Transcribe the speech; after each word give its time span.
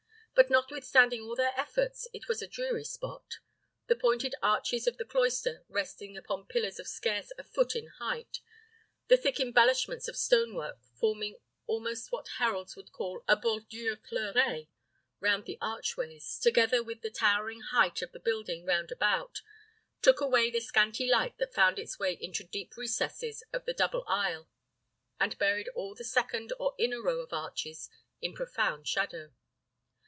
But, 0.33 0.49
notwithstanding 0.49 1.21
all 1.21 1.35
their 1.35 1.53
efforts, 1.55 2.07
it 2.13 2.27
was 2.27 2.41
a 2.41 2.47
dreary 2.47 2.85
spot. 2.85 3.35
The 3.85 3.95
pointed 3.97 4.33
arches 4.41 4.87
of 4.87 4.97
the 4.97 5.05
cloister 5.05 5.63
resting 5.67 6.17
upon 6.17 6.47
pillars 6.47 6.79
of 6.79 6.87
scarce 6.87 7.31
a 7.37 7.43
foot 7.43 7.75
in 7.75 7.87
height; 7.99 8.39
the 9.07 9.17
thick 9.17 9.39
embellishments 9.39 10.07
of 10.07 10.17
stone 10.17 10.55
work 10.55 10.79
forming 10.99 11.35
almost 11.67 12.11
what 12.11 12.29
heralds 12.39 12.75
would 12.75 12.91
call 12.91 13.23
a 13.27 13.35
bordure 13.35 13.97
fleurée 13.97 14.69
round 15.19 15.45
the 15.45 15.59
archways; 15.61 16.39
together 16.39 16.81
with 16.81 17.01
the 17.01 17.11
towering 17.11 17.61
height 17.61 18.01
of 18.01 18.11
the 18.11 18.19
buildings 18.19 18.65
round 18.65 18.89
about, 18.91 19.41
took 20.01 20.21
away 20.21 20.49
the 20.49 20.61
scanty 20.61 21.07
light 21.07 21.37
that 21.37 21.53
found 21.53 21.77
its 21.77 21.99
way 21.99 22.13
into 22.13 22.43
deep 22.43 22.75
recesses 22.77 23.43
of 23.53 23.65
the 23.65 23.73
double 23.75 24.03
aisle, 24.07 24.49
and 25.19 25.37
buried 25.37 25.67
all 25.75 25.93
the 25.93 26.03
second 26.05 26.51
or 26.57 26.73
inner 26.79 27.01
row 27.01 27.19
of 27.19 27.31
arches 27.33 27.89
in 28.21 28.33
profound 28.33 28.87
shadow. 28.87 29.31